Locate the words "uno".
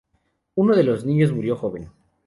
0.55-0.75